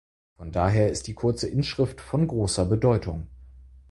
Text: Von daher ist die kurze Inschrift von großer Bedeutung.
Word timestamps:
Von 0.35 0.51
daher 0.51 0.89
ist 0.89 1.05
die 1.05 1.13
kurze 1.13 1.47
Inschrift 1.47 2.01
von 2.01 2.25
großer 2.27 2.65
Bedeutung. 2.65 3.27